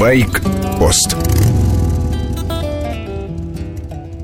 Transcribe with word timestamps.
Байк-пост 0.00 1.14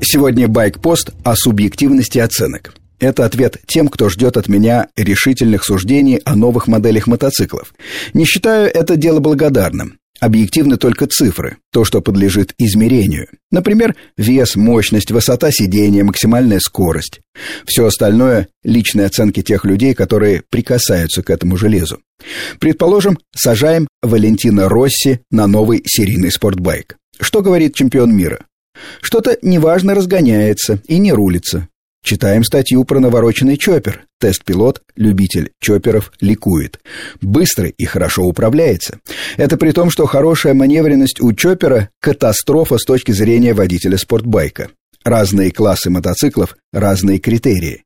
Сегодня 0.00 0.48
Байк-пост 0.48 1.10
о 1.22 1.36
субъективности 1.36 2.18
оценок. 2.20 2.74
Это 2.98 3.26
ответ 3.26 3.58
тем, 3.66 3.88
кто 3.88 4.08
ждет 4.08 4.38
от 4.38 4.48
меня 4.48 4.88
решительных 4.96 5.64
суждений 5.64 6.22
о 6.24 6.36
новых 6.36 6.68
моделях 6.68 7.06
мотоциклов. 7.06 7.74
Не 8.14 8.24
считаю 8.24 8.70
это 8.72 8.96
дело 8.96 9.20
благодарным. 9.20 9.98
Объективны 10.20 10.76
только 10.76 11.06
цифры, 11.06 11.58
то, 11.72 11.84
что 11.84 12.00
подлежит 12.00 12.52
измерению. 12.58 13.28
Например, 13.52 13.94
вес, 14.16 14.56
мощность, 14.56 15.12
высота 15.12 15.50
сидения, 15.52 16.02
максимальная 16.02 16.58
скорость. 16.58 17.20
Все 17.64 17.86
остальное– 17.86 18.48
личные 18.64 19.06
оценки 19.06 19.42
тех 19.42 19.64
людей, 19.64 19.94
которые 19.94 20.42
прикасаются 20.50 21.22
к 21.22 21.30
этому 21.30 21.56
железу. 21.56 22.00
Предположим, 22.58 23.18
сажаем 23.34 23.86
Валентина 24.02 24.68
Росси 24.68 25.20
на 25.30 25.46
новый 25.46 25.82
серийный 25.86 26.32
спортбайк. 26.32 26.96
Что 27.20 27.40
говорит 27.40 27.74
чемпион 27.74 28.14
мира? 28.14 28.40
Что-то 29.00 29.38
неважно 29.42 29.94
разгоняется 29.94 30.80
и 30.88 30.98
не 30.98 31.12
рулится. 31.12 31.68
Читаем 32.02 32.44
статью 32.44 32.84
про 32.84 33.00
навороченный 33.00 33.56
чоппер. 33.56 34.06
Тест-пилот, 34.20 34.82
любитель 34.96 35.50
чопперов, 35.60 36.12
ликует. 36.20 36.80
Быстро 37.20 37.68
и 37.68 37.84
хорошо 37.84 38.22
управляется. 38.22 39.00
Это 39.36 39.56
при 39.56 39.72
том, 39.72 39.90
что 39.90 40.06
хорошая 40.06 40.54
маневренность 40.54 41.20
у 41.20 41.32
чоппера– 41.32 41.90
катастрофа 42.00 42.78
с 42.78 42.84
точки 42.84 43.12
зрения 43.12 43.52
водителя 43.52 43.98
спортбайка. 43.98 44.70
Разные 45.04 45.50
классы 45.50 45.90
мотоциклов, 45.90 46.56
разные 46.72 47.18
критерии. 47.18 47.84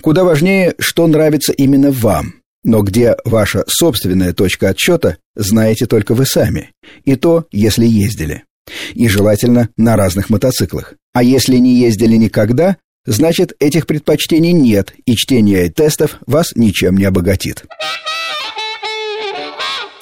Куда 0.00 0.24
важнее, 0.24 0.74
что 0.78 1.06
нравится 1.06 1.52
именно 1.52 1.90
вам. 1.90 2.34
Но 2.64 2.82
где 2.82 3.16
ваша 3.24 3.64
собственная 3.66 4.32
точка 4.32 4.68
отсчета, 4.68 5.18
знаете 5.34 5.86
только 5.86 6.14
вы 6.14 6.26
сами. 6.26 6.70
И 7.04 7.16
то, 7.16 7.46
если 7.50 7.86
ездили. 7.86 8.44
И 8.94 9.08
желательно 9.08 9.68
на 9.76 9.96
разных 9.96 10.30
мотоциклах. 10.30 10.94
А 11.12 11.22
если 11.22 11.56
не 11.56 11.80
ездили 11.80 12.16
никогда, 12.16 12.76
Значит, 13.04 13.52
этих 13.58 13.86
предпочтений 13.86 14.52
нет, 14.52 14.92
и 15.06 15.16
чтение 15.16 15.70
тестов 15.70 16.18
вас 16.26 16.52
ничем 16.54 16.96
не 16.96 17.04
обогатит. 17.04 17.64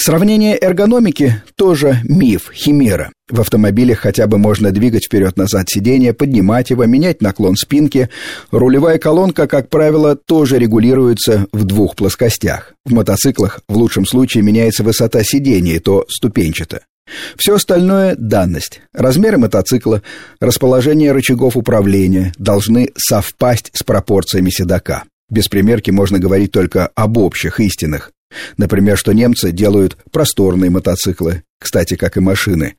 Сравнение 0.03 0.57
эргономики 0.59 1.43
тоже 1.57 2.01
миф, 2.05 2.51
химера. 2.55 3.13
В 3.29 3.41
автомобилях 3.41 3.99
хотя 3.99 4.27
бы 4.27 4.39
можно 4.39 4.71
двигать 4.71 5.05
вперед-назад 5.05 5.69
сиденье, 5.69 6.15
поднимать 6.15 6.71
его, 6.71 6.87
менять 6.87 7.21
наклон 7.21 7.55
спинки. 7.55 8.09
Рулевая 8.51 8.99
колонка, 8.99 9.47
как 9.47 9.69
правило, 9.69 10.17
тоже 10.17 10.59
регулируется 10.59 11.47
в 11.53 11.65
двух 11.65 11.97
плоскостях. 11.97 12.73
В 12.87 12.93
мотоциклах 12.93 13.61
в 13.69 13.77
лучшем 13.77 14.07
случае 14.07 14.43
меняется 14.43 14.85
высота 14.85 15.23
сидения, 15.23 15.77
и 15.77 15.81
то 15.81 16.07
ступенчато. 16.09 16.81
Все 17.37 17.55
остальное– 17.55 18.15
данность. 18.19 18.81
Размеры 18.93 19.39
мотоцикла, 19.39 20.03
расположение 20.41 21.13
рычагов 21.13 21.57
управления 21.57 22.33
должны 22.39 22.91
совпасть 22.97 23.71
с 23.73 23.83
пропорциями 23.83 24.51
седока. 24.51 25.05
Без 25.31 25.49
примерки 25.49 25.91
можно 25.91 26.19
говорить 26.19 26.53
только 26.53 26.89
об 26.89 27.17
общих 27.17 27.61
истинах. 27.61 28.13
Например, 28.57 28.97
что 28.97 29.13
немцы 29.13 29.51
делают 29.51 29.97
просторные 30.13 30.71
мотоциклы, 30.71 31.43
кстати, 31.59 31.95
как 31.95 32.17
и 32.17 32.21
машины, 32.21 32.77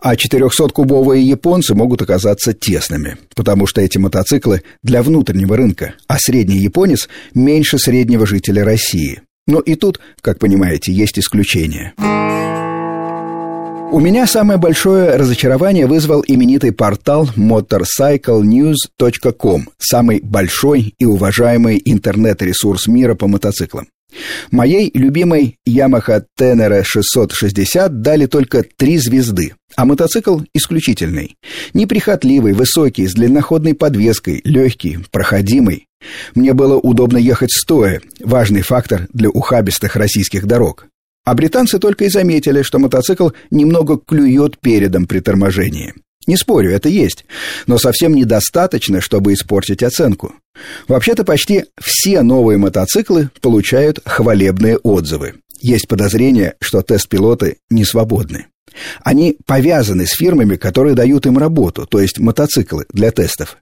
а 0.00 0.14
400-кубовые 0.14 1.20
японцы 1.20 1.74
могут 1.74 2.02
оказаться 2.02 2.52
тесными, 2.52 3.18
потому 3.34 3.66
что 3.66 3.80
эти 3.80 3.98
мотоциклы 3.98 4.62
для 4.82 5.02
внутреннего 5.02 5.56
рынка, 5.56 5.94
а 6.08 6.18
средний 6.18 6.58
японец 6.58 7.08
меньше 7.34 7.78
среднего 7.78 8.26
жителя 8.26 8.64
России. 8.64 9.22
Но 9.46 9.60
и 9.60 9.74
тут, 9.74 10.00
как 10.22 10.38
понимаете, 10.38 10.92
есть 10.92 11.18
исключения. 11.18 11.92
У 13.94 14.00
меня 14.00 14.26
самое 14.26 14.58
большое 14.58 15.14
разочарование 15.14 15.86
вызвал 15.86 16.24
именитый 16.26 16.72
портал 16.72 17.30
motorcyclenews.com, 17.36 19.68
самый 19.78 20.20
большой 20.20 20.94
и 20.98 21.04
уважаемый 21.04 21.80
интернет-ресурс 21.84 22.88
мира 22.88 23.14
по 23.14 23.28
мотоциклам. 23.28 23.86
Моей 24.50 24.90
любимой 24.94 25.58
Yamaha 25.64 26.24
Tenere 26.36 26.82
660 26.82 28.00
дали 28.00 28.26
только 28.26 28.64
три 28.64 28.98
звезды, 28.98 29.54
а 29.76 29.84
мотоцикл 29.84 30.40
исключительный. 30.52 31.36
Неприхотливый, 31.72 32.52
высокий, 32.52 33.06
с 33.06 33.14
длинноходной 33.14 33.74
подвеской, 33.74 34.40
легкий, 34.42 34.98
проходимый. 35.12 35.86
Мне 36.34 36.52
было 36.52 36.78
удобно 36.78 37.18
ехать 37.18 37.52
стоя, 37.52 38.00
важный 38.18 38.62
фактор 38.62 39.06
для 39.12 39.30
ухабистых 39.30 39.94
российских 39.94 40.46
дорог. 40.46 40.88
А 41.24 41.34
британцы 41.34 41.78
только 41.78 42.04
и 42.04 42.10
заметили, 42.10 42.62
что 42.62 42.78
мотоцикл 42.78 43.30
немного 43.50 43.98
клюет 43.98 44.58
передом 44.58 45.06
при 45.06 45.20
торможении. 45.20 45.94
Не 46.26 46.36
спорю, 46.36 46.70
это 46.70 46.88
есть, 46.88 47.26
но 47.66 47.78
совсем 47.78 48.14
недостаточно, 48.14 49.00
чтобы 49.00 49.34
испортить 49.34 49.82
оценку. 49.82 50.34
Вообще-то 50.88 51.24
почти 51.24 51.64
все 51.80 52.22
новые 52.22 52.56
мотоциклы 52.56 53.30
получают 53.42 54.00
хвалебные 54.04 54.78
отзывы. 54.78 55.34
Есть 55.60 55.88
подозрение, 55.88 56.54
что 56.60 56.82
тест-пилоты 56.82 57.58
не 57.70 57.84
свободны. 57.84 58.46
Они 59.02 59.36
повязаны 59.46 60.06
с 60.06 60.12
фирмами, 60.12 60.56
которые 60.56 60.94
дают 60.94 61.26
им 61.26 61.38
работу, 61.38 61.86
то 61.86 62.00
есть 62.00 62.18
мотоциклы 62.18 62.86
для 62.92 63.10
тестов. 63.10 63.58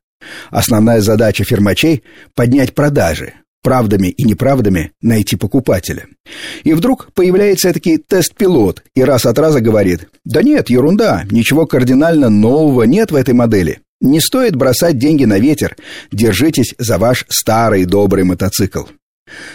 Основная 0.50 1.00
задача 1.00 1.44
фирмачей– 1.44 2.04
поднять 2.34 2.74
продажи, 2.74 3.34
правдами 3.62 4.08
и 4.08 4.24
неправдами 4.24 4.92
найти 5.00 5.36
покупателя. 5.36 6.06
И 6.64 6.72
вдруг 6.72 7.08
появляется 7.14 7.72
таки 7.72 7.98
тест-пилот 7.98 8.82
и 8.94 9.02
раз 9.02 9.26
от 9.26 9.38
раза 9.38 9.60
говорит, 9.60 10.08
да 10.24 10.42
нет, 10.42 10.70
ерунда, 10.70 11.24
ничего 11.30 11.66
кардинально 11.66 12.28
нового 12.28 12.82
нет 12.82 13.10
в 13.10 13.14
этой 13.14 13.34
модели. 13.34 13.80
Не 14.00 14.20
стоит 14.20 14.56
бросать 14.56 14.98
деньги 14.98 15.24
на 15.24 15.38
ветер, 15.38 15.76
держитесь 16.10 16.74
за 16.78 16.98
ваш 16.98 17.24
старый 17.28 17.84
добрый 17.84 18.24
мотоцикл. 18.24 18.84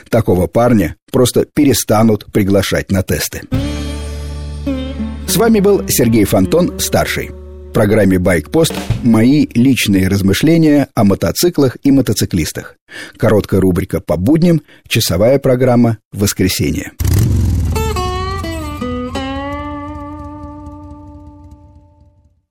Такого 0.09 0.47
парня 0.47 0.95
просто 1.11 1.45
перестанут 1.53 2.25
приглашать 2.31 2.89
на 2.91 3.03
тесты. 3.03 3.41
С 5.27 5.35
вами 5.35 5.59
был 5.59 5.87
Сергей 5.89 6.23
Фонтон, 6.23 6.79
старший 6.79 7.31
программе 7.77 8.17
«Байкпост» 8.17 8.73
мои 9.03 9.45
личные 9.53 10.07
размышления 10.07 10.87
о 10.95 11.03
мотоциклах 11.03 11.77
и 11.83 11.91
мотоциклистах. 11.91 12.75
Короткая 13.17 13.61
рубрика 13.61 14.01
«По 14.01 14.17
будням», 14.17 14.63
часовая 14.87 15.37
программа 15.37 15.99
«Воскресенье». 16.11 16.93